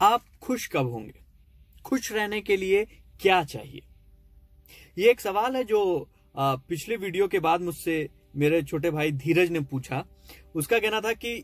आप 0.00 0.22
खुश 0.42 0.66
कब 0.66 0.86
होंगे? 0.86 1.20
खुश 1.84 2.12
रहने 2.12 2.40
के 2.40 2.56
लिए 2.56 2.84
क्या 3.20 3.42
चाहिए? 3.44 3.82
ये 4.96 5.10
एक 5.10 5.20
सवाल 5.20 5.56
है 5.56 5.64
जो 5.64 6.08
पिछले 6.34 6.96
वीडियो 6.96 7.26
के 7.28 7.38
बाद 7.38 7.60
मुझसे 7.60 8.08
मेरे 8.36 8.62
छोटे 8.62 8.90
भाई 8.90 9.12
धीरज 9.12 9.50
ने 9.50 9.60
पूछा। 9.60 10.04
उसका 10.54 10.78
कहना 10.78 11.00
था 11.00 11.12
कि 11.14 11.34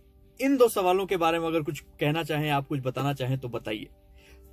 इन 0.40 0.56
दो 0.56 0.68
सवालों 0.68 1.06
के 1.06 1.16
बारे 1.16 1.38
में 1.38 1.46
अगर 1.46 1.62
कुछ 1.62 1.80
कहना 2.00 2.22
चाहें, 2.22 2.50
आप 2.50 2.66
कुछ 2.68 2.80
बताना 2.80 3.12
चाहें 3.14 3.38
तो 3.38 3.48
बताइए। 3.48 3.88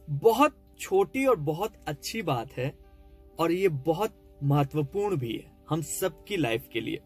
बहुत 0.10 0.58
छोटी 0.80 1.26
और 1.26 1.36
बहुत 1.36 1.74
अच्छी 1.88 2.22
बात 2.22 2.58
है 2.58 2.74
और 3.40 3.52
ये 3.52 3.70
बहुत 3.70 4.20
महत्वपूर्ण 4.44 5.16
भी 5.16 5.34
है 5.34 5.52
हम 5.70 5.82
सबकी 5.82 6.38
लाइफ 6.38 6.68
के 6.74 6.82
लिए। 6.82 7.02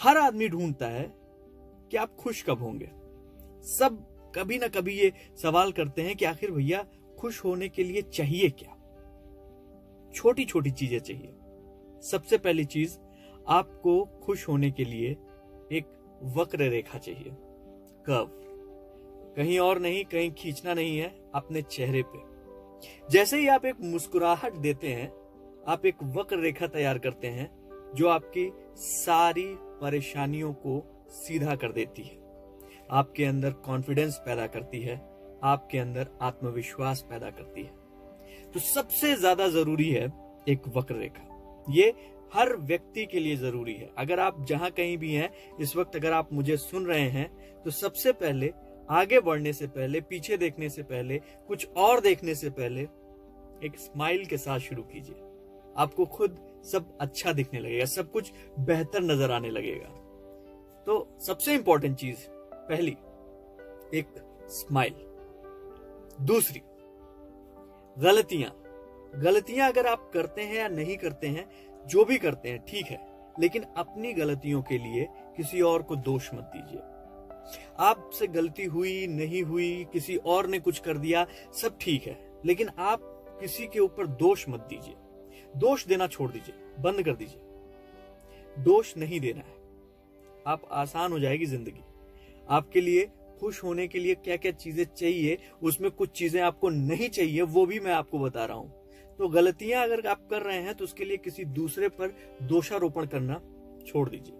हर 0.00 0.16
आदमी 0.16 0.48
ढूंढता 0.48 0.86
है 0.88 1.10
कि 1.90 1.96
आप 1.96 2.16
खुश 2.16 2.42
कब 2.42 2.62
होंगे। 2.62 2.90
सब 3.68 4.04
कभी 4.38 4.58
ना 4.58 4.68
कभी 4.68 4.94
ये 4.94 5.12
सवाल 5.42 5.72
करते 5.72 6.02
हैं 6.02 6.16
कि 6.16 6.24
आखिर 6.24 6.50
भैया, 6.50 6.86
खुश 7.18 7.44
होने 7.44 7.68
के 7.68 7.84
लिए 7.84 8.02
चाहिए 8.02 8.48
क्या? 8.50 8.74
छोटी 10.14 10.44
छोटी 10.44 10.70
चीज़ें 10.70 10.98
चाहिए। 10.98 11.34
सबसे 12.02 12.38
पहली 12.38 12.64
चीज़, 12.64 12.98
आपको 13.48 14.04
खुश 14.04 14.48
होने 14.48 14.70
के 14.70 14.84
लिए 14.84 15.10
एक 15.72 15.84
वक्र 16.36 16.58
रेखा 16.58 16.98
चाहिए। 16.98 17.32
कव 18.06 18.30
कहीं 19.36 19.58
और 19.58 19.78
नहीं, 19.78 20.04
कहीं 20.04 20.32
खींचना 20.32 20.74
नहीं 20.74 20.98
है, 20.98 21.30
अपने 21.34 21.62
चेहरे 21.62 22.02
पे। 22.02 22.18
जैसे 23.10 23.38
ही 23.38 23.48
आप 23.48 23.64
एक 23.64 23.76
मुस्कुराहट 23.80 24.52
देते 24.52 24.88
हैं, 24.88 25.12
आप 25.68 25.86
एक 25.86 25.96
वक्र 26.02 26.38
रेखा 26.38 26.66
तैयार 26.66 26.98
करते 26.98 27.26
हैं, 27.26 27.50
जो 27.94 28.08
आपकी 28.08 28.52
सारी 28.76 29.54
परेशानियों 29.56 30.52
को 30.52 31.06
सीधा 31.10 31.56
कर 31.56 31.72
देती 31.72 32.02
है। 32.02 32.27
आपके 32.90 33.24
अंदर 33.24 33.50
कॉन्फिडेंस 33.64 34.16
पैदा 34.26 34.46
करती 34.46 34.80
है, 34.80 34.96
आपके 35.42 35.78
अंदर 35.78 36.08
आत्मविश्वास 36.22 37.04
पैदा 37.10 37.30
करती 37.30 37.62
है। 37.62 38.50
तो 38.54 38.60
सबसे 38.60 39.14
ज़्यादा 39.16 39.48
ज़रूरी 39.48 39.88
है 39.90 40.12
एक 40.48 40.68
वक्र 40.76 40.94
रेखा 40.94 41.64
ये 41.66 41.92
हर 42.32 42.56
व्यक्ति 42.58 43.04
के 43.06 43.20
लिए 43.20 43.36
ज़रूरी 43.36 43.74
है। 43.74 43.90
अगर 43.98 44.20
आप 44.20 44.44
जहाँ 44.48 44.70
कहीं 44.70 44.96
भी 44.98 45.12
हैं, 45.12 45.30
इस 45.60 45.76
वक्त 45.76 45.96
अगर 45.96 46.12
आप 46.12 46.32
मुझे 46.32 46.56
सुन 46.56 46.86
रहे 46.86 47.08
हैं 47.08 47.62
तो 47.62 47.70
सबसे 47.70 48.12
पहले, 48.14 48.52
आगे 48.90 49.20
बढ़ने 49.20 49.52
से 49.52 49.66
पहले, 49.68 50.00
पीछे 50.00 50.36
देखने 50.36 50.68
से 50.68 50.82
पहले, 50.84 51.18
कुछ 51.48 51.66
और 51.76 52.00
देखने 52.00 52.34
से 52.34 52.50
पहले, 52.50 52.82
एक 53.62 53.78
स्माइल 53.78 54.24
के 54.24 54.36
साथ 54.38 54.58
शुरू 54.60 54.82
कीजिए। 54.84 55.14
आपको 55.76 56.04
खुद 56.06 56.36
सब 56.64 56.96
अच्छा 57.00 57.32
दिखने 57.32 57.60
लगेगा, 57.60 57.84
सब 57.86 58.10
कुछ 58.10 58.32
बेहतर 58.60 59.02
नज़र 59.02 59.30
आने 59.30 59.50
लगेगा। 59.50 59.88
तो 60.86 61.18
सबसे 61.20 61.54
इंपॉर्टेंट 61.54 61.96
चीज़ 61.96 62.26
पहली, 62.68 62.96
एक 63.94 64.14
स्माइल 64.50 64.94
दूसरी, 66.20 66.62
गलतियाँ. 67.96 68.50
गलतियाँ 69.14 69.68
अगर 69.68 69.86
आप 69.86 70.10
करते 70.14 70.42
हैं 70.42 70.56
या 70.56 70.68
नहीं 70.68 70.96
करते 70.96 71.26
हैं, 71.26 71.48
जो 71.86 72.04
भी 72.04 72.18
करते 72.18 72.48
हैं, 72.48 72.64
ठीक 72.68 72.86
है, 72.86 72.98
लेकिन 73.40 73.62
अपनी 73.76 74.12
गलतियों 74.12 74.62
के 74.62 74.78
लिए 74.78 75.06
किसी 75.36 75.60
और 75.60 75.82
को 75.82 75.96
दोष 75.96 76.30
मत 76.34 76.50
दीजिए। 76.54 76.80
आपसे 77.78 78.26
गलती 78.26 78.64
हुई, 78.64 79.06
नहीं 79.06 79.42
हुई, 79.42 79.86
किसी 79.92 80.16
और 80.16 80.46
ने 80.46 80.58
कुछ 80.58 80.78
कर 80.78 80.98
दिया, 80.98 81.26
सब 81.52 81.78
ठीक 81.80 82.06
है, 82.06 82.18
लेकिन 82.46 82.68
आप 82.68 83.00
किसी 83.40 83.66
के 83.66 83.80
ऊपर 83.80 84.06
दोष 84.06 84.48
मत 84.48 84.60
दीजिए। 84.60 84.94
दोष 85.56 85.86
देना 85.86 86.06
छोड़ 86.06 86.30
दीजिए, 86.30 86.54
बंद 86.78 87.02
कर 87.02 87.12
दीजिए। 87.12 88.62
दोष 88.64 88.96
नहीं 88.96 89.20
देना 89.20 89.40
है। 89.40 89.56
आप 90.46 90.68
आसान 90.72 91.12
हो 91.12 91.18
जाएगी 91.18 91.46
ज़िंदगी। 91.46 91.84
आपके 92.50 92.80
लिए 92.80 93.06
खुश 93.40 93.62
होने 93.64 93.86
के 93.88 93.98
लिए 93.98 94.14
क्या 94.14 94.36
क्या 94.36 94.52
चीज़ें 94.52 94.84
चाहिए, 94.86 95.38
उसमें 95.62 95.90
कुछ 95.90 96.10
चीज़ें 96.10 96.40
आपको 96.42 96.68
नहीं 96.68 97.08
चाहिए, 97.08 97.42
वो 97.42 97.66
भी 97.66 97.80
मैं 97.80 97.92
आपको 97.92 98.18
बता 98.18 98.44
रहा 98.44 98.56
हूँ। 98.56 98.70
तो 99.18 99.28
गलतियाँ 99.28 99.82
अगर 99.84 100.06
आप 100.06 100.26
कर 100.30 100.42
रहे 100.42 100.58
हैं 100.58 100.74
तो 100.74 100.84
उसके 100.84 101.04
लिए 101.04 101.16
किसी 101.16 101.44
दूसरे 101.44 101.88
पर 101.90 102.14
दोषारोपण 102.42 103.06
करना 103.06 103.40
छोड़ 103.86 104.08
दीजिए। 104.10 104.34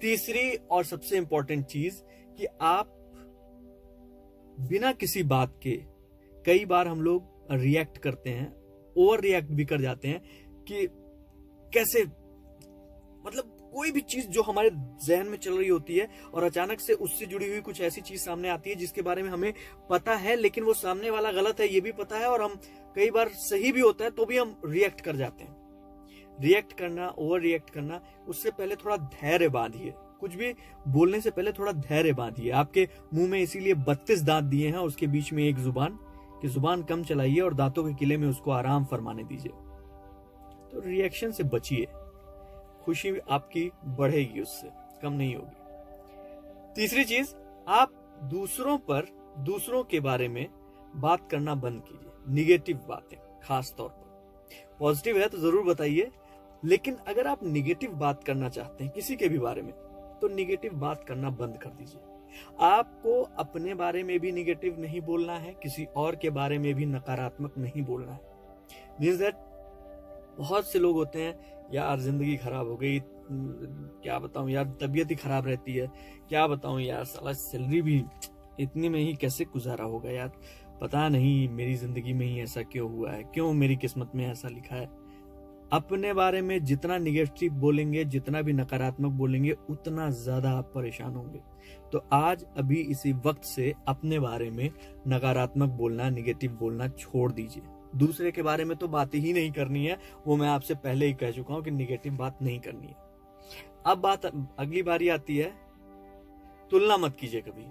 तीसरी 0.00 0.50
और 0.70 0.84
सबसे 0.84 1.16
इंपॉर्टेंट 1.16 1.64
चीज़ 1.66 2.00
कि 2.38 2.46
आप 2.62 2.98
बिना 4.60 4.92
किसी 4.92 5.22
बात 5.24 5.58
के 5.62 5.76
कई 6.44 6.64
बार 6.64 6.88
हम 6.88 7.02
लोग 7.02 7.46
रिएक्ट 7.52 7.98
करते 7.98 8.30
हैं 8.30 8.52
ओवर 8.96 9.20
रिएक्ट 9.20 9.50
भी 9.50 9.64
कर 9.64 9.80
जाते 9.80 10.08
हैं 10.08 10.20
कि 10.64 10.86
कैसे 11.72 12.02
मतलब 13.24 13.56
कोई 13.72 13.90
भी 13.90 14.00
चीज़ 14.02 14.26
जो 14.28 14.42
हमारे 14.42 14.70
जहन 15.06 15.28
में 15.28 15.36
चल 15.38 15.56
रही 15.58 15.68
होती 15.68 15.96
है 15.96 16.08
और 16.34 16.44
अचानक 16.44 16.80
से 16.80 16.92
उससे 16.94 17.26
जुड़ी 17.26 17.48
हुई 17.48 17.60
कुछ 17.60 17.80
ऐसी 17.80 18.00
चीज़ 18.00 18.20
सामने 18.20 18.48
आती 18.48 18.70
है 18.70 18.76
जिसके 18.76 19.02
बारे 19.02 19.22
में 19.22 19.30
हमें 19.30 19.52
पता 19.90 20.14
है, 20.14 20.36
लेकिन 20.36 20.64
वो 20.64 20.74
सामने 20.74 21.10
वाला 21.10 21.32
गलत 21.32 21.60
है, 21.60 21.68
ये 21.68 21.80
भी 21.80 21.92
पता 21.92 22.18
है 22.18 22.26
और 22.26 22.42
हम 22.42 22.60
कई 22.96 23.10
बार 23.10 23.28
सही 23.40 23.72
भी 23.72 23.80
होता 23.80 24.04
है 24.04 24.10
तो 24.10 24.24
भी 24.24 24.38
हम 24.38 24.56
रिएक्ट 24.66 25.00
कर 25.00 25.16
जाते 25.16 25.44
हैं। 25.44 25.56
रिएक्ट 26.38 26.72
करना 26.72 27.08
ओवर 27.08 27.40
रिएक्ट 27.40 27.70
करना, 27.70 28.00
उससे 28.28 28.50
पहले 28.50 28.76
थोड़ा 28.76 28.96
धैर्य 28.96 29.48
बांधिए। 29.48 29.92
कुछ 30.20 30.34
भी 30.34 30.52
बोलने 30.88 31.20
से 31.20 31.30
पहले 31.30 31.52
थोड़ा 31.52 31.72
धैर्य 31.72 32.12
बांधिए। 32.12 32.50
आपके 32.50 32.88
मुँह 33.14 33.28
में 33.28 33.38
इसीलिए 33.40 33.74
बत्तीस 33.74 34.22
दांत 34.22 34.44
दिए 34.44 34.68
हैं 34.68 34.78
उसके 34.78 35.06
बीच 35.06 35.32
में 35.32 35.42
एक 35.44 35.58
ज़ुबान, 35.58 35.98
कि 36.42 36.48
ज़ुबान 36.48 36.82
कम 36.82 37.02
चलाइए 37.04 37.40
और 37.40 37.54
दांतों 37.54 37.84
के 37.84 37.94
किले 37.94 38.16
में 38.16 38.28
उसको 38.28 38.50
आराम 38.50 38.84
फरमाने 38.84 39.24
दीजिए। 39.24 39.52
तो 40.72 40.80
रिएक्शन 40.80 41.30
से 41.30 41.44
बचिए। 41.44 41.86
खुशी 42.84 43.12
आपकी 43.30 43.70
बढ़ेगी 43.86 44.40
उससे, 44.40 44.68
कम 45.02 45.12
नहीं 45.12 45.34
होगी। 45.36 46.74
तीसरी 46.74 47.04
चीज़, 47.04 47.34
आप 47.68 47.92
दूसरों 48.24 48.76
पर, 48.80 49.06
दूसरों 49.40 49.82
के 49.84 50.00
बारे 50.00 50.28
में 50.28 50.46
बात 50.96 51.28
करना 51.30 51.54
बंद 51.56 51.82
कीजिए। 51.82 52.34
निगेटिव 52.34 52.80
बातें, 52.88 53.16
खास 53.42 53.74
तौर 53.78 53.88
पर। 53.88 54.76
पॉजिटिव 54.80 55.18
है 55.18 55.28
तो 55.28 55.38
ज़रूर 55.38 55.64
बताइए, 55.64 56.10
लेकिन 56.62 56.96
अगर 57.08 57.26
आप 57.26 57.42
निगेटिव 57.44 57.92
बात 57.96 58.24
करना 58.24 58.48
चाहते 58.48 58.84
हैं 58.84 58.92
किसी 58.92 59.16
के 59.16 59.28
भी 59.28 59.38
बारे 59.38 59.62
में 59.62 59.72
तो 60.20 60.28
निगेटिव 60.28 60.74
बात 60.76 61.04
करना 61.04 61.30
बंद 61.32 61.56
कर 61.56 61.70
दीजिए। 61.70 62.00
आपको 62.60 63.20
अपने 63.38 63.74
बारे 63.74 64.02
में 64.02 64.18
भी 64.20 64.32
निगेटिव 64.32 64.80
नहीं 64.80 65.00
बोलना 65.00 65.32
है, 65.34 65.52
किसी 65.52 65.84
और 65.96 66.16
के 66.16 66.30
बारे 66.30 66.58
में 66.58 66.74
भी 66.74 66.86
नकारात्मक 66.86 67.58
नहीं 67.58 67.82
बोलना 67.82 68.12
है। 68.12 69.16
दैट 69.18 69.34
बहुत 70.38 70.66
से 70.66 70.78
लोग 70.78 70.96
होते 70.96 71.22
हैं 71.22 71.61
यार, 71.74 72.00
ज़िंदगी 72.00 72.36
खराब 72.36 72.68
हो 72.68 72.76
गई, 72.76 73.00
क्या 73.28 74.18
बताऊँ 74.18 74.50
यार, 74.50 74.64
तबीयत 74.82 75.10
ही 75.10 75.16
खराब 75.16 75.46
रहती 75.46 75.74
है। 75.74 75.86
क्या 76.28 76.46
बताऊँ 76.46 76.80
यार, 76.80 77.04
साला 77.04 77.32
सैलरी 77.32 77.82
भी 77.82 78.02
इतनी 78.60 78.88
में 78.88 78.98
ही 79.00 79.14
कैसे 79.14 79.44
गुजारा 79.44 79.84
होगा 79.84 80.10
यार? 80.10 80.32
पता 80.80 81.08
नहीं 81.08 81.48
मेरी 81.48 81.74
ज़िंदगी 81.74 82.12
में 82.12 82.26
ही 82.26 82.40
ऐसा 82.40 82.62
क्यों 82.62 82.90
हुआ 82.92 83.10
है, 83.10 83.22
क्यों 83.24 83.52
मेरी 83.52 83.76
किस्मत 83.76 84.10
में 84.14 84.26
ऐसा 84.26 84.48
लिखा 84.48 84.76
है। 84.76 84.90
अपने 85.72 86.12
बारे 86.12 86.40
में 86.42 86.64
जितना 86.64 86.96
निगेटिव 86.98 87.52
बोलेंगे, 87.52 88.04
जितना 88.04 88.40
भी 88.42 88.52
नकारात्मक 88.52 89.12
बोलेंगे, 89.12 89.52
उतना 89.70 90.08
ज़्यादा 90.10 90.50
आप 90.50 90.70
परेशान 90.74 91.14
होंगे। 91.14 91.40
तो 91.92 92.04
आज 92.12 92.44
अभी 92.58 92.80
इसी 92.82 93.12
वक्त 93.26 93.44
से 93.44 93.72
अपने 93.88 94.18
बारे 94.18 94.50
में 94.50 94.70
नकारात्मक 95.08 95.70
बोलना 95.70 96.08
निगेटिव 96.10 96.52
बोलना 96.52 96.88
छोड़ 96.88 97.30
दीजिए। 97.32 97.62
दूसरे 97.96 98.32
के 98.32 98.42
बारे 98.42 98.64
में 98.64 98.76
तो 98.76 98.88
बात 98.88 99.14
ही 99.14 99.32
नहीं 99.32 99.52
करनी 99.52 99.86
है। 99.86 100.00
वो 100.26 100.36
मैं 100.36 100.48
आपसे 100.48 100.74
पहले 100.74 101.06
ही 101.06 101.14
कह 101.14 101.30
चुका 101.30 101.54
हूँ 101.54 101.62
कि 101.62 101.70
निगेटिव 101.70 102.12
बात 102.12 102.38
नहीं 102.42 102.60
करनी 102.60 102.86
है। 102.86 102.94
अब 103.86 103.98
बात 103.98 104.26
अगली 104.58 104.82
बारी 104.82 105.08
आती 105.08 105.38
है। 105.38 105.52
तुलना 106.70 106.96
मत 106.96 107.16
कीजिए 107.16 107.40
कभी। 107.40 107.66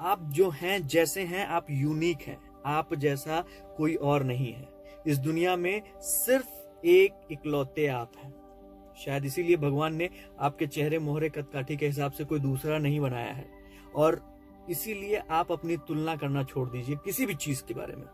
आप 0.00 0.22
जो 0.22 0.50
हैं, 0.50 0.86
जैसे 0.86 1.22
हैं, 1.22 1.46
आप 1.46 1.66
यूनिक 1.70 2.18
हैं। 2.22 2.50
आप 2.66 2.94
जैसा 2.94 3.44
कोई 3.76 3.94
और 3.94 4.22
नहीं 4.22 4.52
है। 4.52 4.68
इस 5.06 5.18
दुनिया 5.18 5.56
में 5.56 5.82
सिर्फ़ 6.00 6.48
एक 6.86 7.28
इकलौते 7.30 7.86
आप 7.86 8.12
हैं। 8.18 8.34
शायद 9.04 9.24
इसीलिए 9.24 9.56
भगवान 9.56 9.94
ने 9.94 10.10
आपके 10.40 10.66
चेहरे, 10.66 10.98
मोहरे, 10.98 11.28
कदकाठी 11.28 11.76
के 11.76 11.86
हिसाब 11.86 12.12
से 12.12 12.24
कोई 12.24 12.40
दूसरा 12.40 12.78
नहीं 12.78 13.00
बनाया 13.00 13.32
है। 13.32 13.50
और 13.94 14.40
इसीलिए 14.70 15.16
आप 15.16 15.52
अपनी 15.52 15.76
तुलना 15.76 16.16
करना 16.16 16.44
छोड़ 16.44 16.70
दीजिए 16.70 16.96
किसी 16.96 17.26
भी 17.26 17.34
चीज़ 17.34 17.64
के 17.64 17.74
बारे 17.74 17.96
में। 17.96 18.06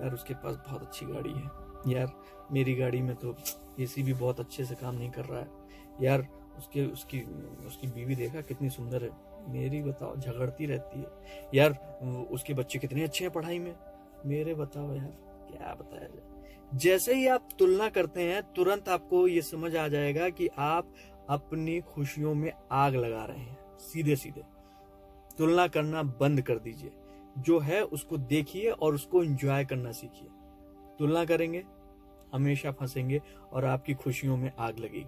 यार 0.00 0.14
उसके 0.14 0.34
पास 0.34 0.56
बहुत 0.56 0.82
अच्छी 0.82 1.06
गाड़ी 1.06 1.32
है। 1.32 1.50
यार, 1.96 2.12
मेरी 2.52 2.74
गाड़ी 2.74 3.02
में 3.02 3.16
तो 3.16 3.36
एसी 3.80 4.02
भी 4.02 4.12
बहुत 4.12 4.40
अच्छे 4.40 4.64
से 4.64 4.74
काम 4.74 4.94
नहीं 4.94 5.10
कर 5.10 5.24
रहा 5.24 5.40
है। 5.40 5.48
यार, 6.02 6.26
उसके, 6.58 6.86
उसकी 6.86 7.20
उसकी 7.66 7.86
बीवी 7.86 8.14
देखा 8.14 8.40
कितनी 8.40 8.70
सुंदर 8.70 9.04
है। 9.04 9.10
मेरी 9.48 9.82
बताओ, 9.82 10.16
झगड़ती 10.16 10.66
रहती 10.66 11.00
है। 11.00 11.06
यार, 11.54 11.72
उसके 12.30 12.54
बच्चे 12.54 12.78
कितने 12.78 13.02
अच्छे 13.02 13.24
हैं 13.24 13.32
पढ़ाई 13.32 13.58
में? 13.58 13.76
मेरे 14.26 14.54
बताओ 14.54 14.94
यार, 14.94 15.12
क्या 15.50 15.74
बताया 15.74 16.08
जाए? 16.08 16.42
जैसे 16.74 17.14
ही 17.14 17.26
आप 17.26 17.48
तुलना 17.58 17.88
करते 17.88 18.22
हैं, 18.22 18.42
तुरंत 18.42 18.88
आपको 18.88 19.28
ये 19.28 19.42
समझ 19.42 19.76
आ 19.76 19.88
जाएगा 19.88 20.28
कि 20.28 20.48
आप 20.58 20.94
अपनी 21.28 21.80
खुशियों 21.80 22.34
में 22.34 22.52
आग 22.72 22.94
लगा 22.94 23.24
रहे 23.24 23.38
हैं। 23.38 23.78
सीधे 23.78 24.16
सीधे 24.16 24.42
तुलना 25.38 25.66
करना 25.66 26.02
बंद 26.02 26.42
कर 26.42 26.58
दीजिए। 26.58 26.90
जो 27.38 27.58
है 27.58 27.82
उसको 27.82 28.18
देखिए 28.18 28.70
और 28.70 28.94
उसको 28.94 29.22
एंजॉय 29.22 29.64
करना 29.64 29.92
सीखिए। 29.92 30.28
तुलना 30.98 31.24
करेंगे, 31.24 31.64
हमेशा 32.32 32.72
फंसेंगे 32.72 33.22
और 33.52 33.64
आपकी 33.64 33.94
खुशियों 33.94 34.36
में 34.36 34.52
आग 34.58 34.78
लगेगी। 34.78 35.06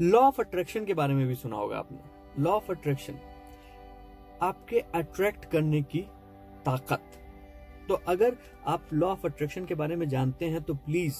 लॉ 0.00 0.20
ऑफ़ 0.20 0.40
अट्रैक्शन 0.40 0.84
के 0.84 0.94
बारे 0.94 1.14
में 1.14 1.26
भी 1.26 1.34
सुना 1.34 1.56
होगा 1.56 1.78
आपने। 1.78 1.98
लॉ 2.42 2.50
ऑफ़ 2.50 2.72
अट्रैक्शन 2.72 3.18
आपके 4.42 4.80
अट्रैक्ट 4.80 5.44
करने 5.44 5.82
की 5.82 6.00
ताकत। 6.64 7.12
तो 7.88 7.94
अगर 7.94 8.36
आप 8.66 8.88
लॉ 8.92 9.08
ऑफ़ 9.08 9.26
अट्रैक्शन 9.26 9.64
के 9.64 9.74
बारे 9.74 9.96
में 9.96 10.08
जानते 10.08 10.46
हैं 10.46 10.62
तो 10.62 10.74
प्लीज़ 10.74 11.16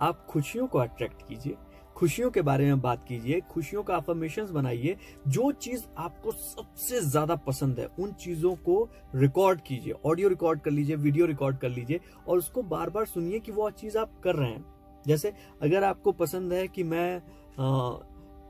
आप 0.00 0.26
खुशियों 0.26 0.66
को 0.66 0.78
अट्रैक्ट 0.78 1.22
कीजिए। 1.28 1.56
खुशियों 1.96 2.30
के 2.30 2.42
बारे 2.42 2.64
में 2.64 2.80
बात 2.80 3.04
कीजिए 3.08 3.40
खुशियों 3.40 3.82
का 3.82 3.96
अफर्मेशन 3.96 4.46
बनाइए 4.52 4.96
जो 5.28 5.52
चीज़ 5.52 5.84
आपको 5.98 6.32
सबसे 6.32 7.00
ज़्यादा 7.00 7.36
पसंद 7.36 7.78
है 7.80 7.86
उन 7.98 8.12
चीज़ों 8.12 8.54
को 8.56 8.88
रिकॉर्ड 9.14 9.60
कीजिए 9.60 9.94
ऑडियो 10.06 10.28
रिकॉर्ड 10.28 10.60
कर 10.60 10.70
लीजिए 10.70 10.96
वीडियो 10.96 11.26
रिकॉर्ड 11.26 11.58
कर 11.58 11.68
लीजिए 11.68 12.00
और 12.28 12.38
उसको 12.38 12.62
बार 12.62 12.90
बार 12.90 13.04
सुनिए 13.04 13.38
कि 13.38 13.52
वो 13.52 13.70
चीज़ 13.70 13.98
आप 13.98 14.20
कर 14.24 14.34
रहे 14.34 14.50
हैं। 14.50 14.64
जैसे 15.06 15.32
अगर 15.62 15.84
आपको 15.84 16.12
पसंद 16.12 16.52
है 16.52 16.68
कि 16.68 16.82
मैं 16.82 17.16
आ, 17.16 17.90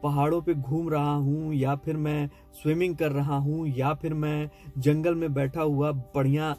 पहाड़ों 0.02 0.43
पे 0.43 0.54
घूम 0.54 0.88
रहा 0.88 1.14
हूँ 1.14 1.54
या 1.54 1.75
फिर 1.76 1.96
मैं 1.96 2.31
स्विमिंग 2.52 2.96
कर 2.96 3.12
रहा 3.12 3.37
हूँ 3.37 3.66
या 3.69 3.94
फिर 3.94 4.14
मैं 4.14 4.50
जंगल 4.78 5.14
में 5.14 5.32
बैठा 5.34 5.62
हुआ 5.62 5.93
बढ़िया 5.93 6.54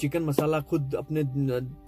चिकन 0.00 0.22
मसाला 0.22 0.60
खुद 0.60 0.94
अपने 0.94 1.22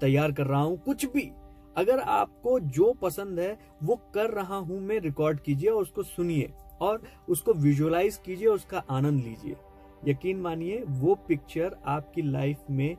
तैयार 0.01 0.33
कर 0.33 0.47
रहा 0.47 0.61
हूँ 0.61 0.79
कुछ 0.79 1.07
भी 1.07 1.31
अगर 1.77 2.01
आपको 2.01 2.59
जो 2.61 2.93
पसंद 2.93 3.41
है, 3.41 3.59
वो 3.83 3.97
कर 4.15 4.31
रहा 4.31 4.57
हूँ 4.57 4.81
मैं 4.81 4.99
रिकॉर्ड 5.01 5.41
कीजिए 5.41 5.71
और 5.71 5.83
उसको 5.83 6.03
सुनिए 6.03 6.53
और 6.81 7.03
उसको 7.29 7.53
विजुअलाइज 7.53 8.17
कीजिए, 8.17 8.49
उसका 8.49 8.85
आनंद 8.91 9.25
लीजिए। 9.25 9.57
यकीन 10.05 10.41
मानिए, 10.41 10.83
वो 10.83 11.15
पिक्चर 11.29 11.77
आपकी 11.87 12.23
लाइफ 12.23 12.65
में 12.71 12.97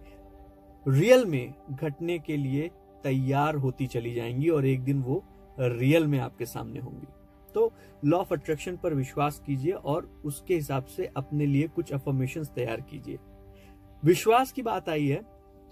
रियल 0.85 1.25
में 1.25 1.53
घटने 1.71 2.17
के 2.19 2.37
लिए 2.37 2.69
तैयार 3.03 3.55
होती 3.55 3.87
चली 3.87 4.13
जाएँगी 4.13 4.49
और 4.49 4.65
एक 4.65 4.83
दिन 4.83 5.01
वो 5.01 5.23
रियल 5.59 6.07
में 6.07 6.19
आपके 6.19 6.45
सामने 6.45 6.79
होंगी। 6.79 7.07
तो 7.55 7.71
लॉ 8.05 8.17
ऑफ़ 8.17 8.33
अट्रैक्शन 8.33 8.77
पर 8.77 8.93
विश्वास 8.93 9.41
कीजिए 9.45 9.71
और 9.71 10.09
उसके 10.25 10.55
हिसाब 10.55 10.85
से 10.85 11.09
अपने 11.17 11.45
लिए 11.45 11.67
कुछ 11.67 11.93
अफर्मेशन 11.93 12.43
तैयार 12.45 12.81
कीजिए। 12.81 13.17
विश्वास 14.03 14.51
की 14.51 14.61
बात 14.61 14.89
आई 14.89 15.07
है 15.07 15.21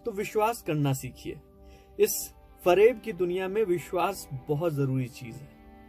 तो 0.05 0.11
विश्वास 0.11 0.61
करना 0.61 0.93
सीखिए। 0.93 1.39
इस 1.99 2.34
फरेब 2.65 2.99
की 2.99 3.13
दुनिया 3.13 3.47
में 3.47 3.63
विश्वास 3.63 4.27
बहुत 4.47 4.73
ज़रूरी 4.73 5.07
चीज़ 5.07 5.35
है। 5.35 5.47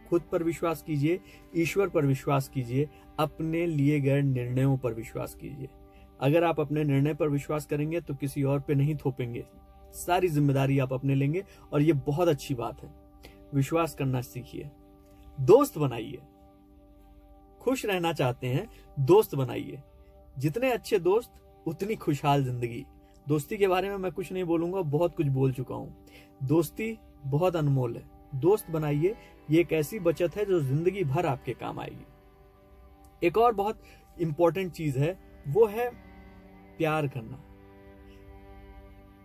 खुद 0.09 0.21
पर 0.21 0.43
विश्वास 0.43 0.81
कीजिए, 0.81 1.19
ईश्वर 1.55 1.89
पर 1.89 2.05
विश्वास 2.05 2.47
कीजिए, 2.47 2.89
अपने 3.19 3.65
लिए 3.65 3.99
गए 3.99 4.21
निर्णयों 4.21 4.77
पर 4.77 4.93
विश्वास 4.93 5.33
कीजिए। 5.35 5.69
अगर 6.19 6.43
आप 6.43 6.59
अपने 6.59 6.83
निर्णय 6.83 7.13
पर 7.13 7.29
विश्वास 7.29 7.65
करेंगे 7.65 8.01
तो 8.01 8.15
किसी 8.15 8.43
और 8.43 8.59
पे 8.59 8.75
नहीं 8.75 8.95
थोपेंगे। 8.95 9.45
सारी 9.93 10.27
ज़िम्मेदारी 10.27 10.79
आप 10.79 10.93
अपने 10.93 11.15
लेंगे 11.15 11.43
और 11.73 11.81
ये 11.81 11.93
बहुत 11.93 12.27
अच्छी 12.27 12.55
बात 12.55 12.83
है। 12.83 12.89
विश्वास 13.53 13.95
करना 13.95 14.21
सीखिए। 14.21 14.69
दोस्त 15.37 15.77
बनाइए। 15.77 16.19
खुश 17.59 17.85
रहना 17.85 18.13
चाहते 18.13 18.47
हैं, 18.47 18.67
दोस्त 18.99 19.35
बनाइए। 19.35 19.81
जितने 20.37 20.71
अच्छे 20.71 20.99
दोस्त, 20.99 21.31
उतनी 21.67 21.95
खुशहाल 21.95 22.43
ज़िंदगी। 22.43 22.85
दोस्ती 23.27 23.57
के 23.57 23.67
बारे 23.67 23.89
में 23.89 23.97
मैं 23.97 24.11
कुछ 24.11 24.31
नहीं 24.31 24.43
बोलूँगा, 24.43 24.81
बहुत 24.81 25.15
कुछ 25.15 25.27
बोल 25.27 25.53
चुका 25.53 25.75
हूँ। 25.75 26.05
दोस्ती 26.43 26.97
बहुत 27.25 27.55
अनमोल 27.55 27.95
है। 27.95 28.03
दोस्त 28.35 28.69
बनाइए, 28.71 29.15
ये 29.49 29.59
एक 29.61 29.73
ऐसी 29.73 29.99
बचत 29.99 30.35
है 30.37 30.45
जो 30.45 30.59
ज़िंदगी 30.59 31.03
भर 31.03 31.25
आपके 31.25 31.53
काम 31.53 31.79
आएगी। 31.79 32.05
एक 33.21 33.37
और 33.37 33.53
बहुत 33.53 33.81
इंपॉर्टेंट 34.21 34.71
चीज़ 34.71 34.99
है, 34.99 35.17
वो 35.47 35.65
है 35.65 35.89
प्यार 36.77 37.07
करना। 37.07 37.43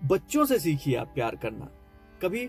बच्चों 0.01 0.45
से 0.45 0.59
सीखिए 0.59 0.97
आप 0.97 1.13
प्यार 1.15 1.37
करना। 1.37 1.71
कभी 2.23 2.49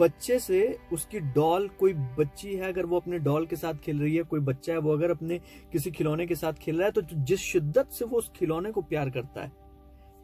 बच्चे 0.00 0.38
से 0.38 0.78
उसकी 0.92 1.20
डॉल, 1.20 1.68
कोई 1.80 1.94
बच्ची 1.94 2.54
है 2.54 2.68
अगर 2.68 2.86
वो 2.86 3.00
अपने 3.00 3.18
डॉल 3.18 3.46
के 3.46 3.56
साथ 3.56 3.74
खेल 3.74 4.00
रही 4.00 4.14
है, 4.16 4.22
कोई 4.22 4.40
बच्चा 4.40 4.72
है 4.72 4.78
वो 4.78 4.92
अगर 4.92 5.10
अपने 5.10 5.38
किसी 5.72 5.90
खिलौने 5.90 6.26
के 6.26 6.34
साथ 6.34 6.52
खेल 6.52 6.76
रहा 6.76 6.86
है 6.86 6.92
तो 6.92 7.02
जिस 7.02 7.40
शिद्दत 7.42 7.90
से 7.90 8.04
वो 8.04 8.18
उस 8.18 8.32
खिलौने 8.36 8.72
को 8.72 8.82
प्यार 8.82 9.10
करता 9.10 9.42
है 9.42 9.63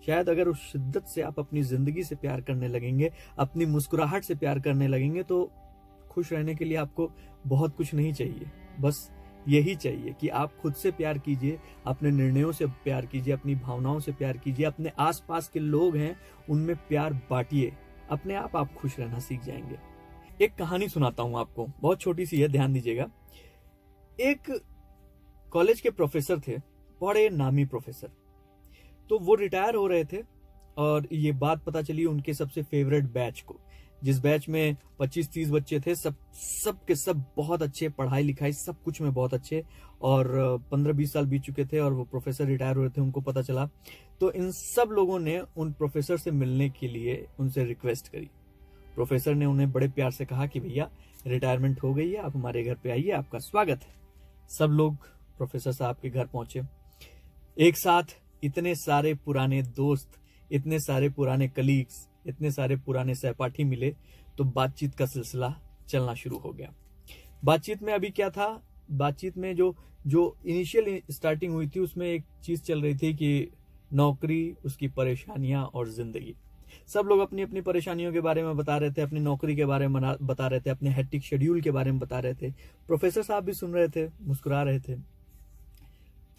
शायद 0.07 0.29
अगर 0.29 0.49
उस 0.49 0.73
शिद्दत 0.73 1.05
से 1.05 1.23
आप 1.23 1.39
अपनी 1.39 1.63
ज़िंदगी 1.63 2.03
से 2.03 2.15
प्यार 2.15 2.41
करने 2.41 2.69
लगेंगे, 2.69 3.13
अपनी 3.39 3.67
मुस्कुराहट 3.67 4.25
से 4.25 4.35
प्यार 4.35 4.61
करने 4.61 4.89
लगेंगे 4.89 5.23
तो 5.23 5.53
खुश 6.11 6.33
रहने 6.33 6.55
के 6.55 6.65
लिए 6.65 6.77
आपको 6.77 7.11
बहुत 7.47 7.77
कुछ 7.77 7.95
नहीं 7.95 8.13
चाहिए। 8.13 8.51
बस 8.81 9.11
यही 9.49 9.75
चाहिए 9.75 10.15
कि 10.21 10.29
आप 10.29 10.57
खुद 10.57 10.75
से 10.75 10.91
प्यार 10.91 11.19
कीजिए, 11.19 11.59
अपने 11.87 12.11
निर्णयों 12.11 12.53
से 12.53 12.67
प्यार 12.67 13.07
कीजिए, 13.07 13.35
अपनी 13.35 13.55
भावनाओं 13.55 14.01
से 14.01 14.13
प्यार 14.13 14.37
कीजिए, 14.37 14.67
अपने 14.67 14.93
आसपास 14.99 15.49
के 15.49 15.61
लोग 15.61 15.97
हैं, 15.97 16.17
उनमें 16.51 16.77
प्यार 16.77 17.13
बांटिए। 17.13 17.73
अपने 18.11 18.35
आप 18.35 18.57
आप 18.57 18.75
खुश 18.75 18.99
रहना 18.99 19.19
सीख 19.19 19.43
जाएँगे। 19.43 19.79
एक 20.45 20.55
कहानी 20.55 20.89
सुनाता 20.89 21.23
हूँ 21.23 21.39
आपको, 21.39 21.67
बहुत 21.81 22.01
छोटी 22.01 22.27
सी 22.27 22.41
है, 22.41 22.49
ध्यान 22.49 22.73
दीजिएगा। 22.73 23.11
एक 24.21 24.63
कॉलेज 25.51 25.81
के 25.81 25.91
प्रोफेसर 25.91 26.41
थे, 26.41 26.59
बड़े 27.03 27.31
नामी 27.31 27.65
प्रोफेसर। 27.65 28.20
तो 29.11 29.19
वो 29.19 29.35
रिटायर 29.35 29.75
हो 29.75 29.87
रहे 29.87 30.05
थे 30.05 30.23
और 30.79 31.09
ये 31.13 31.33
बात 31.33 31.65
पता 31.65 31.83
चली 31.83 32.05
उनके 32.05 32.35
सबसे 32.35 32.63
फेवरेट 32.63 33.05
बैच 33.05 33.41
को, 33.41 33.61
जिस 34.05 34.21
बैच 34.21 34.49
में 34.49 34.77
25-30 34.99 35.51
बच्चे 35.51 35.81
थे, 35.81 35.95
सब 35.95 36.15
सब 36.35 36.85
के 36.85 36.95
सब 36.95 37.25
बहुत 37.37 37.63
अच्छे, 37.63 37.89
पढ़ाई 37.89 38.23
लिखाई 38.23 38.53
सब 38.53 38.83
कुछ 38.83 39.01
में 39.01 39.13
बहुत 39.15 39.35
अच्छे 39.35 39.65
और 40.03 40.29
15-20 40.71 41.13
साल 41.13 41.27
बीत 41.27 41.43
चुके 41.43 41.65
थे 41.65 41.79
और 41.79 41.93
वो 41.93 42.05
प्रोफेसर 42.05 42.47
रिटायर 42.47 42.77
हो 42.77 42.83
रहे 42.83 42.91
थे, 42.91 43.01
उनको 43.01 43.21
पता 43.21 43.43
चला। 43.43 43.69
तो 44.21 44.31
इन 44.31 44.51
सब 44.53 44.89
लोगों 44.93 45.19
ने 45.19 45.41
उन 45.57 45.73
प्रोफेसर 45.73 46.17
से 46.17 46.31
मिलने 46.31 46.71
के 46.71 46.89
लिए 46.89 47.27
उनसे 47.41 47.65
रिक्वेस्ट 47.65 48.09
करी। 48.09 48.31
प्रोफेसर 48.95 49.35
ने 49.35 49.47
उन्हें 49.47 49.73
बड़े 49.73 49.89
प्यार 49.89 50.11
से 50.11 50.25
कहा 50.25 50.47
कि, 50.47 50.61
भैया 50.61 50.91
रिटायरमेंट 51.27 51.83
हो 51.83 51.95
गई 51.95 52.11
है, 52.11 52.17
आप 52.17 52.37
हमारे 52.37 52.63
घर 52.63 52.75
पे 52.75 52.91
आइए, 52.91 53.11
आपका 53.11 53.39
स्वागत 53.39 53.81
है। 53.83 53.95
सब 54.49 54.71
लोग 54.71 54.97
प्रोफेसर 55.37 55.73
साहब 55.73 55.97
के 56.03 56.11
घर 56.11 56.27
पहुँचे। 56.27 56.63
एक 57.59 57.77
साथ 57.77 58.03
इतने 58.43 58.75
सारे 58.75 59.15
पुराने 59.17 59.63
दोस्त, 59.63 60.19
इतने 60.51 60.81
सारे 60.81 61.09
पुराने 61.09 61.49
कलीग्स 61.49 62.07
इतने 62.27 62.51
सारे 62.51 62.77
पुराने 62.77 63.15
सहपाठी 63.15 63.65
मिले 63.65 63.95
तो 64.39 64.45
बातचीत 64.47 64.95
का 64.95 65.07
सिलसिला 65.07 65.55
चलना 65.89 66.15
शुरू 66.15 66.39
हो 66.39 66.53
गया। 66.53 66.73
बातचीत 67.45 67.83
में 67.83 67.93
अभी 67.93 68.11
क्या 68.11 68.29
था? 68.31 68.63
बातचीत 68.91 69.39
में 69.39 69.55
जो 69.57 69.75
जो 70.07 70.37
इनिशियल 70.47 71.01
स्टार्टिंग 71.11 71.53
हुई 71.53 71.69
थी, 71.69 71.81
उसमें 71.81 72.07
एक 72.07 72.25
चीज़ 72.45 72.63
चल 72.63 72.83
रही 72.83 72.95
थी 72.95 73.13
कि 73.15 73.51
नौकरी, 73.93 74.55
उसकी 74.65 74.89
परेशानियाँ 74.89 75.65
और 75.65 75.89
ज़िंदगी। 75.89 76.35
सब 76.89 77.07
लोग 77.07 77.21
अपनी 77.21 77.43
अपनी 77.43 77.61
परेशानियों 77.61 78.13
के 78.13 78.21
बारे 78.21 78.43
में 78.43 78.57
बता 78.57 78.77
रहे 78.77 78.91
थे, 78.91 79.03
अपनी 79.03 79.21
नौकरी 79.21 79.57
के 79.57 79.65
बारे 79.65 79.89
में 79.89 80.03
बता 80.23 80.47
रहे 80.47 80.61
थे, 80.61 80.71
अपने 80.71 80.91
हेक्टिक 80.91 81.23
शेड्यूल 81.23 81.61
के 81.61 81.71
बारे 81.71 81.91
में 81.91 82.01
बता 82.01 82.19
रहे 82.19 82.35
थे। 82.35 82.51
प्रोफेसर 82.87 83.23
साहब 83.23 83.45
भी 83.45 83.53
सुन 83.53 83.73
रहे 83.73 83.89
थे, 83.89 84.07
मुस्कुरा 84.23 84.63
रहे 84.63 84.81
थे। 84.81 84.97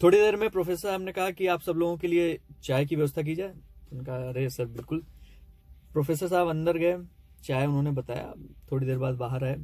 थोड़ी 0.02 0.18
देर 0.18 0.36
में 0.36 0.48
प्रोफेसर 0.50 0.88
साहब 0.88 1.00
ने 1.00 1.12
कहा 1.12 1.30
कि 1.30 1.46
आप 1.46 1.60
सब 1.60 1.76
लोगों 1.76 1.96
के 1.96 2.06
लिए 2.06 2.38
चाय 2.64 2.84
की 2.84 2.96
व्यवस्था 2.96 3.22
की 3.22 3.34
जाए। 3.34 3.52
उनका 3.92 4.16
अरे 4.28 4.48
सर 4.50 4.66
बिल्कुल। 4.66 5.02
प्रोफेसर 5.92 6.28
साहब 6.28 6.48
अंदर 6.48 6.78
गए, 6.78 6.96
चाय 7.44 7.66
उन्होंने 7.66 7.90
बताया। 7.90 8.32
थोड़ी 8.72 8.86
देर 8.86 8.98
बाद 8.98 9.14
बाहर 9.14 9.44
आए। 9.44 9.56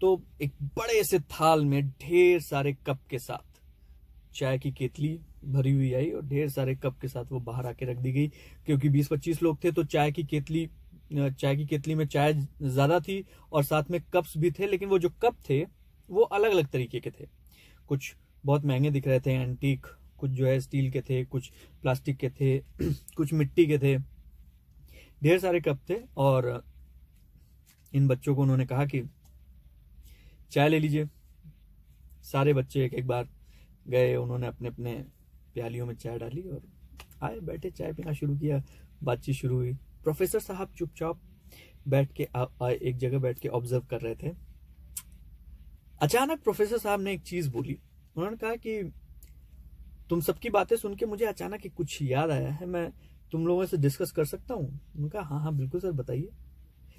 तो 0.00 0.20
एक 0.42 0.52
बड़े 0.76 1.02
से 1.04 1.18
थाल 1.20 1.64
में 1.64 1.88
ढेर 1.90 2.40
सारे 2.40 2.72
कप 2.86 2.98
के 3.10 3.18
साथ 3.18 3.60
चाय 4.34 4.58
की 4.58 4.72
केतली 4.72 5.18
भरी 5.44 5.70
हुई 5.72 5.92
आई 5.94 6.10
और 6.10 6.22
ढेर 6.22 6.48
सारे 6.48 6.74
कप 6.76 6.98
के 7.00 7.08
साथ 7.08 7.32
वो 7.32 7.40
बाहर 7.40 7.66
आके 7.66 7.86
रख 7.86 7.96
दी 7.96 8.12
गई। 8.12 8.28
क्योंकि 8.66 8.88
20-25 8.88 9.42
लोग 9.42 9.62
थे 9.64 9.72
तो 9.72 9.84
चाय 9.86 10.12
की 10.12 10.24
केतली, 10.24 10.68
चाय 11.12 11.56
की 11.56 11.66
केतली 11.66 11.94
में 11.94 12.06
चाय 12.06 12.32
ज़्यादा 12.62 13.00
थी 13.00 13.24
और 13.52 13.64
साथ 13.64 13.90
में 13.90 14.00
कप्स 14.12 14.36
भी 14.38 14.50
थे, 14.50 14.66
लेकिन 14.66 14.88
वो 14.88 14.98
जो 14.98 15.10
कप 15.22 15.36
थे, 15.50 15.62
वो 16.08 16.22
अलग 16.22 16.50
अलग 16.50 16.66
तरीके 16.66 17.00
के 17.00 17.10
थे। 17.10 17.26
कुछ 17.88 18.14
बहुत 18.46 18.64
महँगे 18.64 18.90
दिख 18.90 19.06
रहे 19.08 19.20
थे 19.20 19.32
एंटीक 19.32 19.86
कुछ 20.18 20.30
जो 20.30 20.46
है 20.46 20.60
स्टील 20.60 20.90
के 20.90 21.00
थे 21.00 21.24
कुछ 21.24 21.50
प्लास्टिक 21.82 22.16
के 22.16 22.30
थे 22.30 22.58
कुछ 23.16 23.32
मिट्टी 23.32 23.66
के 23.66 23.78
थे। 23.78 23.98
ढेर 25.22 25.38
सारे 25.38 25.60
कप 25.60 25.78
थे 25.90 25.94
और 26.16 26.64
इन 27.94 28.08
बच्चों 28.08 28.34
को 28.36 28.42
उन्होंने 28.42 28.66
कहा 28.66 28.84
कि 28.86 29.02
चाय 30.50 30.68
ले 30.68 30.78
लीजिए। 30.78 31.06
सारे 32.22 32.54
बच्चे 32.54 32.84
एक 32.84 32.94
एक 32.94 33.06
बार 33.06 33.28
गए 33.88 34.16
उन्होंने 34.16 34.46
अपने 34.46 34.68
अपने 34.68 35.04
प्यालियों 35.54 35.86
में 35.86 35.94
चाय 35.94 36.18
डाली 36.18 36.42
और 36.42 36.62
आए 37.22 37.40
बैठे 37.40 37.70
चाय 37.70 37.92
पीना 37.92 38.12
शुरू 38.12 38.36
किया 38.36 38.62
बातचीत 39.02 39.34
शुरू 39.34 39.56
हुई। 39.56 39.72
प्रोफेसर 39.74 40.40
साहब 40.40 40.72
चुपचाप 40.76 41.20
बैठ 41.88 42.12
के 42.12 42.24
आ, 42.24 42.44
आ, 42.62 42.70
एक 42.70 42.96
जगह 42.96 43.18
बैठ 43.18 43.38
के 43.38 43.48
ऑब्ज़र्व 43.48 43.82
कर 43.90 44.00
रहे 44.00 44.14
थे। 44.14 44.34
अचानक 46.02 46.42
प्रोफेसर 46.42 46.78
साहब 46.78 47.00
ने 47.00 47.12
एक 47.12 47.22
चीज़ 47.22 47.50
बोली। 47.50 47.78
उन्होंने 48.16 48.36
कहा 48.36 48.54
कि 48.56 48.82
तुम 50.10 50.20
सबकी 50.20 50.50
बातें 50.50 50.76
सुन 50.76 50.94
के 50.94 51.06
मुझे 51.06 51.24
अचानक 51.24 51.66
कुछ 51.76 52.00
याद 52.02 52.30
आया 52.30 52.50
है, 52.50 52.66
मैं 52.66 52.90
तुम 53.32 53.46
लोगों 53.46 53.64
से 53.66 53.76
डिस्कस 53.76 54.12
कर 54.12 54.24
सकता 54.24 54.54
हूँ। 54.54 54.66
उन्होंने 54.66 55.08
कहा 55.08 55.22
हाँ 55.22 55.40
हाँ 55.42 55.54
बिल्कुल 55.56 55.80
सर, 55.80 55.92
बताइए। 55.92 56.28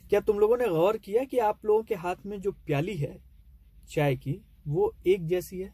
क्या 0.09 0.19
तुम 0.21 0.39
लोगों 0.39 0.57
ने 0.57 0.67
गौर 0.67 0.97
किया 0.97 1.24
कि 1.24 1.38
आप 1.39 1.65
लोगों 1.65 1.83
के 1.83 1.95
हाथ 1.95 2.25
में 2.25 2.39
जो 2.41 2.51
प्याली 2.65 2.95
है, 2.97 3.17
चाय 3.89 4.15
की, 4.15 4.39
वो 4.67 4.93
एक 5.07 5.25
जैसी 5.27 5.59
है? 5.59 5.74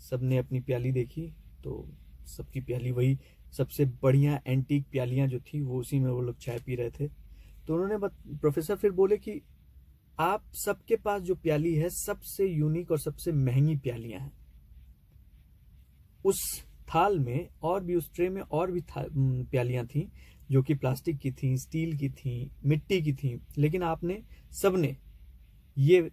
सबने 0.00 0.38
अपनी 0.38 0.60
प्याली 0.60 0.92
देखी 0.92 1.32
तो 1.64 1.86
सबकी 2.26 2.60
प्याली 2.60 2.90
वही 2.90 3.18
सबसे 3.52 3.84
बढ़िया 4.02 4.40
एंटीक 4.46 4.84
प्यालियाँ 4.90 5.26
जो 5.28 5.38
थी, 5.40 5.60
वो 5.60 5.80
उसी 5.80 5.98
में 6.00 6.10
वो 6.10 6.20
लोग 6.20 6.38
चाय 6.38 6.58
पी 6.58 6.74
रहे 6.74 6.90
थे। 6.90 7.08
तो 7.66 7.74
उन्होंने 7.74 8.08
प्रोफेसर 8.32 8.76
फिर 8.76 8.90
बोले 8.92 9.16
कि 9.16 9.40
आप 10.22 10.44
सबके 10.54 10.96
पास 10.96 11.22
जो 11.22 11.34
प्याली 11.34 11.74
है, 11.74 11.88
सबसे 11.90 12.46
यूनिक 12.46 12.90
और 12.90 12.98
सबसे 12.98 13.32
महँगी 13.32 13.76
प्यालियाँ 13.76 14.20
हैं। 14.20 14.32
उस 16.24 16.40
थाल 16.94 17.18
में 17.20 17.48
और 17.62 17.84
भी, 17.84 17.94
उस 17.94 18.10
ट्रे 18.14 18.28
में 18.28 18.42
और 18.42 18.70
भी 18.70 18.82
प्यालियाँ 18.90 19.86
थी, 19.86 20.08
जो 20.50 20.62
कि 20.62 20.74
प्लास्टिक 20.74 21.18
की 21.18 21.30
थी 21.32 21.56
स्टील 21.56 21.96
की 21.98 22.08
थी, 22.08 22.50
मिट्टी 22.64 23.00
की 23.02 23.12
थी। 23.12 23.38
लेकिन 23.58 23.82
आपने, 23.82 24.22
सबने 24.52 24.96
ये 25.76 26.10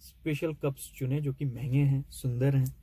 स्पेशल 0.00 0.54
कप्स 0.54 0.90
चुने 0.96 1.20
जो 1.20 1.32
कि 1.32 1.44
महँगे 1.44 1.78
हैं, 1.78 2.04
सुंदर 2.10 2.56
हैं। 2.56 2.74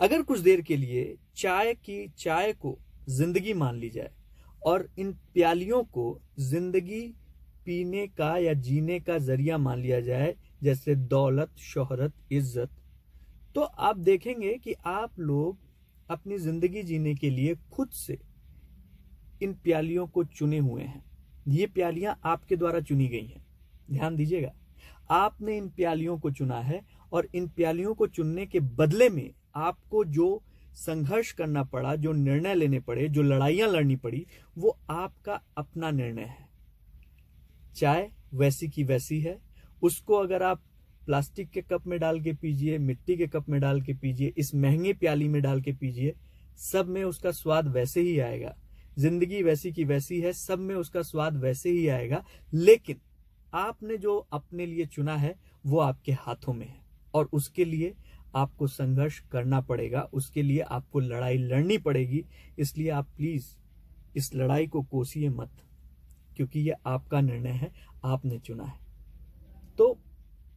अगर 0.00 0.22
कुछ 0.22 0.40
देर 0.40 0.60
के 0.60 0.76
लिए 0.76 1.16
चाय 1.36 1.74
की, 1.74 2.06
चाय 2.18 2.52
को 2.52 2.78
ज़िंदगी 3.08 3.52
मान 3.54 3.76
ली 3.76 3.90
जाए 3.90 4.10
और 4.62 4.88
इन 4.98 5.12
प्यालियों 5.34 5.82
को 5.84 6.20
ज़िंदगी 6.40 7.02
पीने 7.68 8.06
का 8.08 8.36
या 8.38 8.52
जीने 8.56 8.98
का 9.00 9.16
ज़रिया 9.20 9.56
मान 9.58 9.78
लिया 9.78 10.00
जाए, 10.00 10.34
जैसे 10.62 10.94
दौलत, 10.94 11.50
शोहरत, 11.60 12.12
इज़्ज़त 12.32 12.70
तो 13.54 13.60
आप 13.60 13.96
देखेंगे 13.98 14.52
कि 14.54 14.74
आप 14.86 15.18
लोग 15.20 15.58
अपनी 16.10 16.38
ज़िंदगी 16.38 16.82
जीने 16.82 17.14
के 17.14 17.30
लिए 17.30 17.54
खुद 17.72 17.90
से 17.90 18.18
इन 19.42 19.52
प्यालियों 19.54 20.06
को 20.06 20.24
चुने 20.24 20.58
हुए 20.58 20.82
हैं। 20.82 21.02
ये 21.48 21.66
प्यालियाँ 21.68 22.18
आपके 22.24 22.56
द्वारा 22.56 22.80
चुनी 22.80 23.08
गई 23.08 23.26
हैं। 23.26 23.44
ध्यान 23.90 24.16
दीजिएगा, 24.16 24.52
आपने 25.10 25.56
इन 25.56 25.68
प्यालियों 25.68 26.18
को 26.18 26.30
चुना 26.30 26.60
है 26.62 26.80
और 27.12 27.28
इन 27.34 27.48
प्यालियों 27.48 27.94
को 27.94 28.06
चुनने 28.08 28.46
के 28.46 28.60
बदले 28.60 29.08
में 29.08 29.30
आपको 29.56 30.04
जो 30.06 30.42
संघर्ष 30.76 31.32
करना 31.32 31.62
पड़ा, 31.64 31.94
जो 31.96 32.12
निर्णय 32.14 32.54
लेने 32.54 32.80
पड़े, 32.80 33.08
जो 33.08 33.22
लड़ाइयाँ 33.22 33.68
लड़नी 33.68 33.96
पड़ी, 33.96 34.26
वो 34.58 34.78
आपका 34.90 35.40
अपना 35.56 35.90
निर्णय 35.92 36.22
है। 36.22 36.47
चाय 37.76 38.10
वैसी 38.34 38.68
की 38.68 38.84
वैसी 38.84 39.20
है। 39.20 39.38
उसको 39.82 40.14
अगर 40.14 40.42
आप 40.42 40.62
प्लास्टिक 41.06 41.50
के 41.50 41.62
कप 41.62 41.86
में 41.86 42.00
डाल 42.00 42.20
के 42.20 42.32
पीजिए, 42.32 42.78
मिट्टी 42.78 43.16
के 43.16 43.26
कप 43.26 43.48
में 43.48 43.60
डाल 43.60 43.82
के 43.82 43.94
पीजिए, 43.94 44.34
इस 44.38 44.54
महँगे 44.54 44.92
प्याली 44.92 45.28
में 45.28 45.42
डाल 45.42 45.60
के 45.60 45.72
पीजिए, 45.72 46.14
सब 46.56 46.88
में 46.88 47.04
उसका 47.04 47.30
स्वाद 47.30 47.68
वैसे 47.68 48.00
ही 48.00 48.18
आएगा। 48.18 48.56
ज़िंदगी 48.98 49.42
वैसी 49.42 49.72
की 49.72 49.84
वैसी 49.84 50.20
है, 50.20 50.32
सब 50.32 50.58
में 50.58 50.74
उसका 50.74 51.02
स्वाद 51.02 51.36
वैसे 51.36 51.70
ही 51.70 51.88
आएगा। 51.88 52.24
लेकिन 52.54 52.96
आपने 53.54 53.96
जो 53.96 54.16
अपने 54.16 54.66
लिए 54.66 54.86
चुना 54.86 55.16
है, 55.16 55.36
वो 55.66 55.78
आपके 55.78 56.12
हाथों 56.12 56.52
में 56.52 56.66
है। 56.66 56.80
और 57.14 57.28
उसके 57.32 57.64
लिए 57.64 57.94
आपको 58.34 58.66
संघर्ष 58.66 59.18
करना 59.18 59.60
पड़ेगा, 59.60 60.00
उसके 60.00 60.42
लिए 60.42 60.60
आपको 60.60 61.00
लड़ाई 61.00 61.38
लड़नी 61.38 61.78
पड़ेगी। 61.78 62.24
इसलिए 62.58 62.88
आप 62.88 63.08
प्लीज़ 63.16 63.46
इस 64.16 64.34
लड़ाई 64.34 64.66
को 64.66 64.82
कोसिए 64.82 65.28
मत। 65.28 65.50
क्योंकि 66.38 66.60
ये 66.60 66.74
आपका 66.86 67.20
निर्णय 67.22 67.50
है, 67.50 67.72
आपने 68.06 68.38
चुना 68.40 68.64
है। 68.64 68.78
तो 69.78 69.96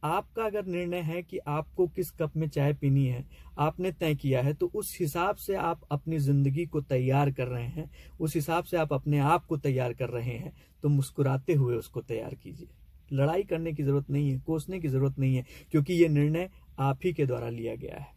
आपका 0.04 0.44
अगर 0.44 0.66
निर्णय 0.66 1.00
है 1.00 1.22
कि 1.22 1.38
आपको 1.38 1.86
किस 1.88 2.10
कप 2.12 2.36
में 2.36 2.48
चाय 2.48 2.72
पीनी 2.74 3.04
है, 3.06 3.24
आपने 3.58 3.90
तय 3.92 4.14
किया 4.14 4.40
है 4.42 4.54
तो 4.54 4.70
उस 4.74 4.96
हिसाब 5.00 5.36
से 5.36 5.54
आप 5.56 5.80
अपनी 5.90 6.18
ज़िंदगी 6.18 6.64
को 6.66 6.80
तैयार 6.82 7.30
कर 7.32 7.46
रहे 7.46 7.66
हैं, 7.66 7.90
उस 8.20 8.34
हिसाब 8.34 8.64
से 8.64 8.76
आप 8.76 8.92
अपने 8.92 9.18
आप 9.20 9.44
को 9.46 9.56
तैयार 9.58 9.92
कर 9.94 10.08
रहे 10.10 10.36
हैं 10.36 10.52
तो 10.82 10.88
मुस्कुराते 10.90 11.54
हुए 11.54 11.76
उसको 11.76 12.00
तैयार 12.02 12.34
कीजिए। 12.34 12.68
लड़ाई 13.12 13.42
करने 13.42 13.72
की 13.72 13.82
ज़रूरत 13.82 14.10
नहीं 14.10 14.30
है, 14.30 14.38
कोसने 14.40 14.80
की 14.80 14.88
ज़रूरत 14.88 15.18
नहीं 15.18 15.36
है, 15.36 15.44
क्योंकि 15.70 15.92
ये 15.94 16.08
निर्णय 16.10 16.50
आप 16.80 16.98
ही 17.04 17.12
के 17.12 17.26
द्वारा 17.26 17.48
लिया 17.50 17.74
गया 17.76 17.96
है। 17.96 18.10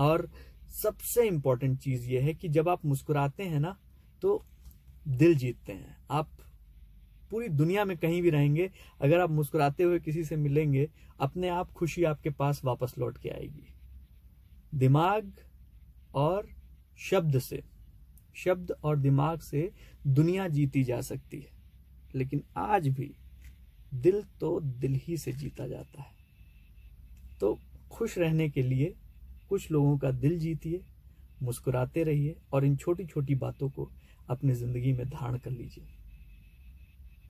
और 0.00 0.28
सबसे 0.74 1.26
इंपॉर्टेंट 1.28 1.78
चीज़ 1.78 2.08
ये 2.08 2.20
है 2.20 2.34
कि 2.34 2.48
जब 2.48 2.68
आप 2.68 2.84
मुस्कुराते 2.86 3.42
हैं 3.44 3.60
ना 3.60 3.76
तो 4.22 4.44
दिल 5.08 5.34
जीतते 5.34 5.72
हैं। 5.72 5.96
आप 6.10 6.28
पूरी 7.30 7.48
दुनिया 7.48 7.84
में 7.84 7.96
कहीं 7.98 8.20
भी 8.22 8.30
रहेंगे, 8.30 8.70
अगर 9.00 9.20
आप 9.20 9.30
मुस्कुराते 9.30 9.82
हुए 9.82 9.98
किसी 10.00 10.24
से 10.24 10.36
मिलेंगे, 10.36 10.88
अपने 11.20 11.48
आप 11.48 11.70
खुशी 11.70 12.04
आपके 12.04 12.30
पास 12.30 12.60
वापस 12.64 12.94
लौट 12.98 13.18
के 13.18 13.28
आएगी। 13.28 13.74
दिमाग 14.74 15.32
और 16.14 16.48
शब्द 17.00 17.38
से, 17.38 17.62
शब्द 18.36 18.74
और 18.84 18.96
दिमाग 18.98 19.40
से 19.40 19.70
दुनिया 20.06 20.48
जीती 20.48 20.84
जा 20.84 21.00
सकती 21.00 21.40
है, 21.40 21.50
लेकिन 22.14 22.42
आज 22.58 22.88
भी 22.88 23.10
दिल 23.94 24.22
तो 24.40 24.58
दिल 24.60 24.94
ही 24.96 25.16
से 25.16 25.32
जीता 25.32 25.66
जाता 25.66 26.02
है। 26.02 26.12
तो 27.40 27.58
खुश 27.90 28.16
रहने 28.18 28.48
के 28.50 28.62
लिए 28.62 28.94
कुछ 29.48 29.70
लोगों 29.70 29.96
का 29.98 30.10
दिल 30.10 30.38
जीतिए, 30.38 30.82
मुस्कुराते 31.42 32.02
रहिए 32.04 32.36
और 32.52 32.64
इन 32.64 32.76
छोटी 32.76 33.04
छोटी 33.06 33.34
बातों 33.34 33.68
को 33.70 33.90
अपनी 34.28 34.52
ज़िंदगी 34.52 34.92
में 34.92 35.08
धारण 35.08 35.38
कर 35.38 35.50
लीजिए। 35.50 35.84